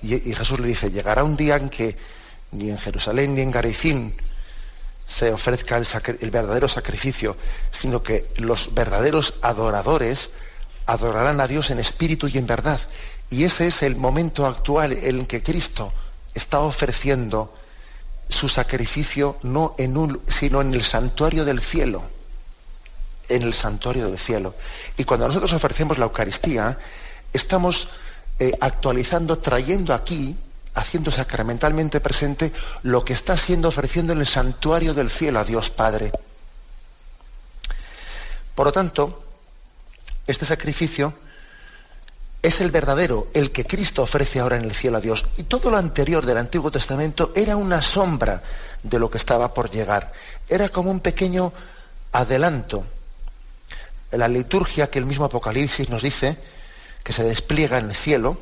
[0.03, 1.97] Y, Jesús le dice, llegará un día en que
[2.59, 4.15] ni en Jerusalén ni en Garizín
[5.09, 7.37] se ofrezca el, verdadero sacrificio,
[7.71, 10.31] sino que los verdaderos adoradores
[10.87, 12.81] adorarán a Dios en espíritu y en verdad.
[13.31, 15.93] Y ese es el momento actual en el que Cristo
[16.35, 17.55] está ofreciendo
[18.29, 22.03] su sacrificio no en un, sino en el santuario del cielo.
[23.29, 24.55] En el santuario del cielo.
[24.97, 26.79] Y cuando nosotros ofrecemos la Eucaristía,
[27.33, 27.89] estamos
[28.39, 30.37] eh, actualizando, trayendo aquí
[30.77, 32.53] haciendo sacramentalmente presente
[32.83, 36.13] lo que está siendo ofreciendo en el santuario del cielo a Dios Padre.
[38.55, 39.25] Por lo tanto,
[40.27, 41.15] este sacrificio
[42.43, 45.27] es el verdadero, el que Cristo ofrece ahora en el cielo a Dios.
[45.39, 48.43] Y todo lo anterior del Antiguo Testamento era una sombra
[48.83, 50.13] de lo que estaba por llegar.
[50.49, 51.53] Era como un pequeño
[52.13, 52.85] adelanto.
[54.13, 56.37] La liturgia que el mismo Apocalipsis nos dice,
[57.03, 58.39] que se despliega en el cielo,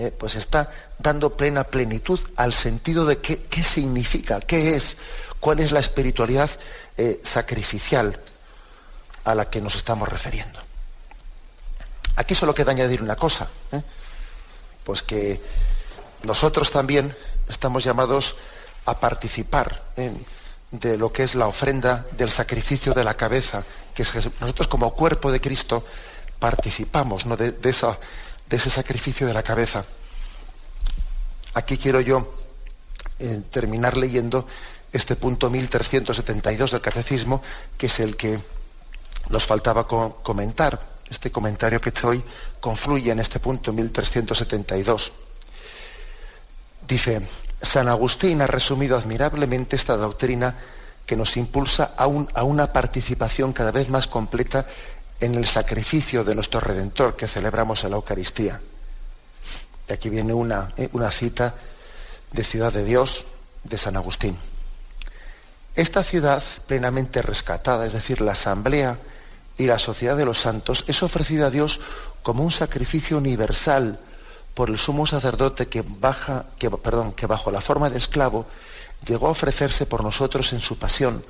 [0.00, 4.96] eh, pues está dando plena plenitud al sentido de qué, significa, qué es,
[5.40, 6.50] cuál es la espiritualidad
[6.96, 8.18] eh, sacrificial
[9.24, 10.58] a la que nos estamos refiriendo.
[12.16, 13.82] Aquí solo queda añadir una cosa, ¿eh?
[14.84, 15.38] pues que
[16.22, 17.14] nosotros también
[17.46, 18.36] estamos llamados
[18.86, 19.82] a participar
[20.70, 24.94] de lo que es la ofrenda del sacrificio de la cabeza, que es nosotros como
[24.94, 25.84] cuerpo de Cristo
[26.38, 27.36] participamos ¿no?
[27.36, 27.98] de, esa,
[28.50, 29.84] de ese sacrificio de la cabeza.
[31.54, 32.34] Aquí quiero yo
[33.20, 34.46] eh, terminar leyendo
[34.92, 37.42] este punto 1372 del Catecismo,
[37.78, 38.40] que es el que
[39.30, 40.90] nos faltaba comentar.
[41.08, 42.22] Este comentario que hoy
[42.60, 45.12] confluye en este punto 1372.
[46.86, 47.22] Dice,
[47.62, 50.56] San Agustín ha resumido admirablemente esta doctrina
[51.06, 52.06] que nos impulsa a
[52.44, 54.66] una participación cada vez más completa
[55.20, 58.60] en el sacrificio de nuestro Redentor que celebramos en la Eucaristía.
[59.88, 61.54] Y aquí viene una, eh, una cita
[62.32, 63.26] de Ciudad de Dios
[63.64, 64.36] de San Agustín.
[65.74, 68.98] Esta ciudad plenamente rescatada, es decir, la asamblea
[69.56, 71.80] y la sociedad de los santos, es ofrecida a Dios
[72.22, 73.98] como un sacrificio universal
[74.54, 78.46] por el sumo sacerdote que, baja, que, perdón, que bajo la forma de esclavo
[79.06, 81.24] llegó a ofrecerse por nosotros en su pasión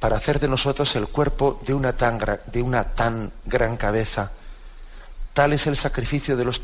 [0.00, 4.30] para hacer de nosotros el cuerpo de una tan, de una tan gran cabeza.
[5.32, 6.60] Tal es el sacrificio de los,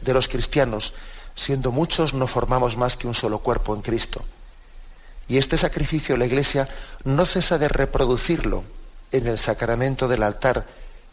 [0.00, 0.94] de los cristianos,
[1.34, 4.24] siendo muchos no formamos más que un solo cuerpo en Cristo.
[5.28, 6.68] Y este sacrificio la Iglesia
[7.04, 8.64] no cesa de reproducirlo
[9.12, 10.66] en el sacramento del altar,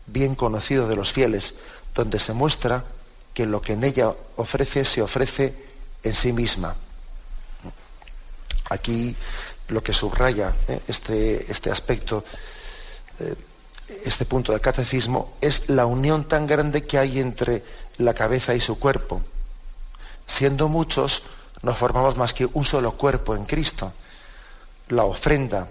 [0.08, 1.54] bien conocido de los fieles,
[1.94, 2.84] donde se muestra
[3.34, 5.54] que lo que en ella ofrece se ofrece
[6.04, 6.76] en sí misma.
[8.70, 9.16] Aquí
[9.70, 10.82] lo que subraya ¿eh?
[10.88, 12.24] este, este, aspecto,
[13.20, 13.36] eh,
[14.04, 17.64] este punto del catecismo, es la unión tan grande que hay entre
[17.98, 19.22] la cabeza y su cuerpo.
[20.28, 21.24] Siendo muchos,
[21.62, 23.92] no formamos más que un solo cuerpo en Cristo.
[24.90, 25.68] La ofrenda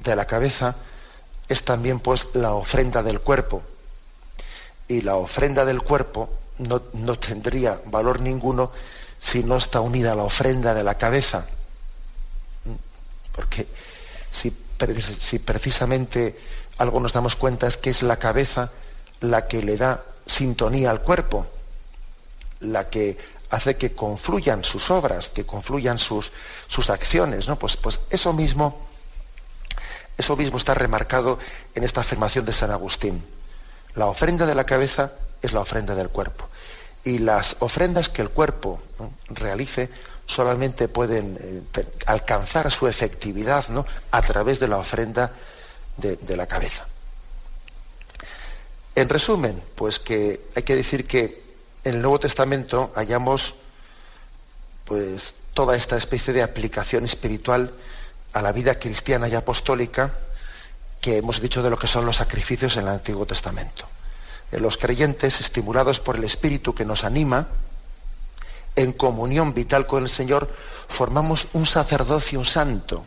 [0.00, 0.76] de la cabeza
[1.48, 3.62] es también pues la ofrenda del cuerpo.
[4.86, 8.70] Y la ofrenda del cuerpo no, no tendría valor ninguno
[9.20, 11.46] si no está unida a la ofrenda de la cabeza.
[13.38, 13.68] Porque
[14.32, 14.50] si,
[15.38, 16.36] precisamente
[16.78, 18.72] algo nos damos cuenta es que es la cabeza
[19.20, 21.46] la que le da sintonía al cuerpo,
[22.58, 23.16] la que
[23.50, 26.32] hace que confluyan sus obras, que confluyan sus,
[26.66, 27.56] sus acciones, ¿no?
[27.56, 28.76] Pues, pues eso mismo,
[30.16, 31.38] eso mismo está remarcado
[31.76, 33.22] en esta afirmación de San Agustín.
[33.94, 35.12] La ofrenda de la cabeza
[35.42, 36.48] es la ofrenda del cuerpo.
[37.04, 38.82] Y las ofrendas que el cuerpo
[39.28, 39.90] realice
[40.28, 43.86] solamente pueden eh, alcanzar su efectividad ¿no?
[44.10, 45.32] a través de la ofrenda
[45.96, 46.86] de, la cabeza.
[48.94, 51.42] En resumen, pues que hay que decir que
[51.82, 53.54] en el Nuevo Testamento hallamos
[54.84, 57.72] pues toda esta especie de aplicación espiritual
[58.34, 60.14] a la vida cristiana y apostólica
[61.00, 63.86] que hemos dicho de lo que son los sacrificios en el Antiguo Testamento.
[64.52, 67.48] Eh, los creyentes, estimulados por el Espíritu que nos anima,
[68.78, 70.48] en comunión vital con el Señor,
[70.86, 73.04] formamos un sacerdocio santo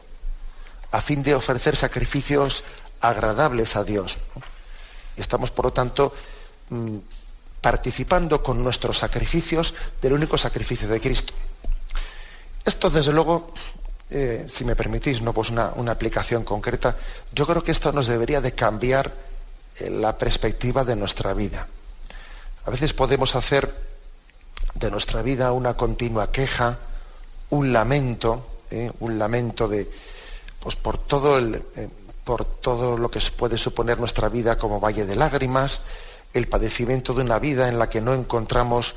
[0.91, 2.65] a fin de ofrecer sacrificios
[2.99, 4.17] agradables a Dios.
[5.15, 6.13] Estamos, por lo tanto,
[6.69, 6.97] mm,
[7.61, 11.33] participando con nuestros sacrificios del único sacrificio de Cristo.
[12.65, 13.53] Esto, desde luego,
[14.09, 16.97] eh, si me permitís, no pues una, aplicación concreta,
[17.31, 19.13] yo creo que esto nos debería de cambiar
[19.79, 21.65] eh, la perspectiva de nuestra vida.
[22.65, 23.90] A veces podemos hacer
[24.75, 26.77] de nuestra vida una continua queja,
[27.49, 29.89] un lamento, eh, un lamento de,
[30.59, 31.61] pues por todo, el,
[32.23, 35.81] por todo lo que puede suponer nuestra vida como valle de lágrimas,
[36.33, 38.95] el padecimiento de una vida en la que no encontramos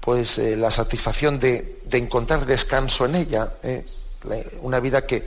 [0.00, 3.86] pues eh, la satisfacción de, encontrar descanso en ella, eh,
[4.60, 5.24] una vida que,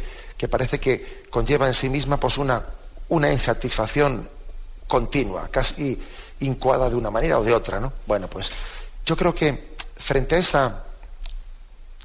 [0.50, 2.64] parece que conlleva en sí misma pues una,
[3.10, 4.28] una insatisfacción
[4.88, 6.00] continua, casi
[6.42, 7.80] incuada de una manera o de otra.
[7.80, 7.92] ¿no?
[8.06, 8.52] Bueno, pues
[9.06, 10.84] yo creo que frente a esa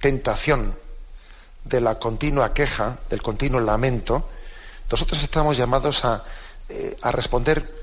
[0.00, 0.74] tentación
[1.64, 4.28] de la continua queja, del continuo lamento,
[4.90, 6.24] nosotros estamos llamados a,
[6.68, 7.82] eh, responder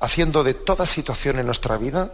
[0.00, 2.12] haciendo de toda situación en nuestra vida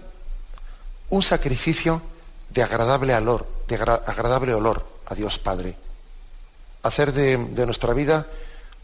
[1.08, 2.02] un sacrificio
[2.50, 5.76] de agradable olor, de agradable olor a Dios Padre.
[6.82, 8.26] Hacer de, nuestra vida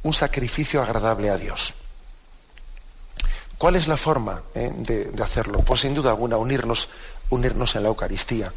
[0.03, 1.75] un sacrificio agradable a Dios.
[3.59, 5.61] ¿Cuál es la forma eh, de, hacerlo?
[5.61, 6.89] Pues sin duda alguna unirnos,
[7.33, 8.53] unirnos en la Eucaristía,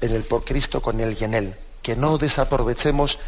[0.00, 1.54] en el por Cristo con Él y en Él.
[1.82, 3.18] Que no desaprovechemos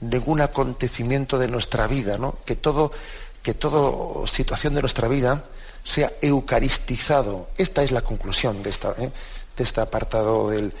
[0.00, 2.36] ningún acontecimiento de nuestra vida, ¿no?
[2.44, 2.92] Que todo,
[3.42, 5.44] que toda situación de nuestra vida
[5.84, 7.48] sea eucaristizado.
[7.56, 9.10] Esta es la conclusión de, esta, ¿eh?
[9.56, 10.72] de este apartado del,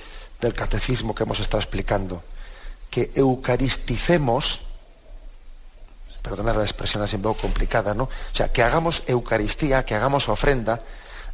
[0.54, 2.22] catecismo que hemos estado explicando.
[2.90, 4.60] Que eucaristicemos,
[6.22, 8.04] perdonad la expresión así un poco complicada, ¿no?
[8.04, 10.80] O sea, que hagamos Eucaristía, que hagamos ofrenda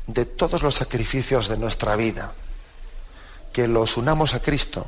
[0.09, 2.33] de todos los sacrificios de nuestra vida.
[3.53, 4.87] Que los unamos a Cristo.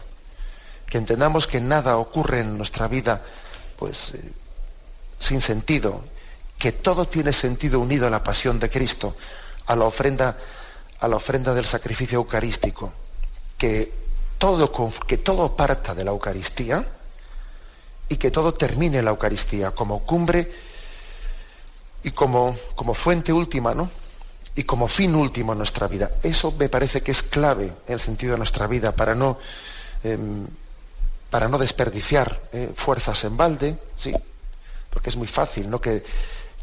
[0.87, 3.23] Que entendamos que nada ocurre en nuestra vida,
[3.79, 4.33] pues, eh,
[5.21, 6.03] sin sentido,
[6.59, 9.15] que todo tiene sentido unido a la pasión de Cristo,
[9.67, 10.37] a la ofrenda,
[10.99, 12.93] a la ofrenda del sacrificio eucarístico,
[13.57, 13.93] que
[14.39, 14.73] todo,
[15.07, 16.85] que todo parta de la Eucaristía
[18.09, 20.51] y que todo termine en la Eucaristía como cumbre
[22.03, 24.00] y como, como fuente última, ¿no?
[24.61, 26.11] Y como fin último en nuestra vida.
[26.23, 29.39] Eso me parece que es clave en el sentido de nuestra vida para no,
[30.05, 30.47] em,
[31.31, 34.13] para no desperdiciar eh, fuerzas en balde, sí,
[34.91, 35.81] porque es muy fácil, ¿no?
[35.81, 36.05] Que,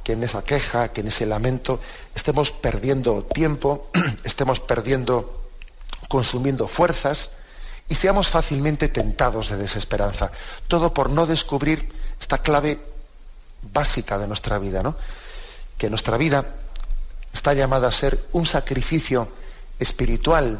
[0.03, 1.79] que en esa queja, que en ese lamento
[2.13, 3.89] estemos perdiendo tiempo,
[4.23, 5.49] estemos perdiendo,
[6.07, 7.31] consumiendo fuerzas
[7.89, 10.31] y seamos fácilmente tentados de desesperanza.
[10.67, 11.91] Todo por no descubrir
[12.21, 12.79] esta clave
[13.73, 14.95] básica de nuestra vida, ¿no?
[15.79, 16.45] Que nuestra vida
[17.37, 19.29] está llamada a ser un sacrificio
[19.77, 20.59] espiritual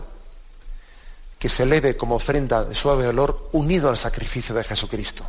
[1.40, 5.26] que se eleve como ofrenda de suave olor unido al sacrificio de Jesucristo.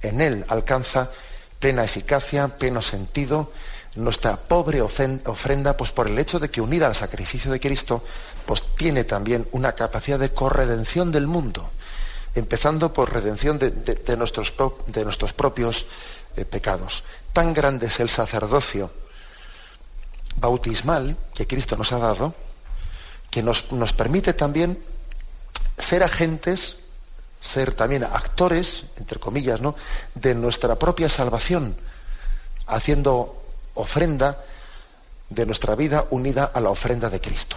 [0.00, 1.10] En él alcanza
[1.58, 3.52] plena eficacia, pleno sentido,
[3.96, 8.02] nuestra pobre ofrenda, pues por el hecho de que unida al sacrificio de Cristo,
[8.46, 11.68] pues tiene también una capacidad de corredención del mundo,
[12.34, 14.52] empezando por redención de, nuestros,
[14.86, 15.86] de nuestros, propios
[16.36, 17.04] eh, pecados.
[17.34, 18.90] Tan grande es el sacerdocio
[20.36, 22.34] bautismal que Cristo nos ha dado,
[23.30, 24.82] que nos, nos permite también
[25.78, 26.76] ser agentes
[27.44, 29.76] ser también actores, entre comillas, ¿no?
[30.14, 31.76] de nuestra propia salvación,
[32.66, 33.36] haciendo
[33.74, 34.42] ofrenda
[35.28, 37.56] de nuestra vida unida a la ofrenda de Cristo.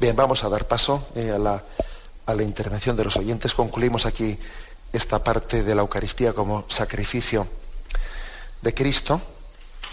[0.00, 1.62] Bien, vamos a dar paso eh, a, la,
[2.24, 3.52] a la intervención de los oyentes.
[3.52, 4.38] Concluimos aquí
[4.90, 7.46] esta parte de la Eucaristía como sacrificio
[8.62, 9.20] de Cristo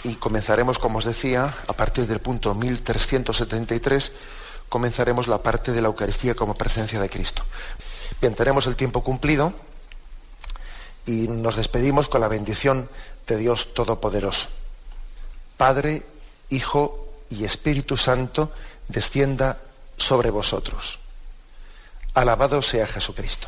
[0.04, 4.12] y comenzaremos, como os decía, a partir del punto 1373,
[4.70, 7.44] comenzaremos la parte de la Eucaristía como presencia de Cristo.
[8.22, 9.54] Bien, el tiempo cumplido
[11.06, 12.90] y nos despedimos con la bendición
[13.28, 14.50] de Dios Todopoderoso.
[15.56, 16.06] Padre,
[16.50, 18.52] Hijo y Espíritu Santo,
[18.88, 19.58] descienda
[19.98, 21.00] sobre vosotros.
[22.14, 23.48] Alabado sea Jesucristo.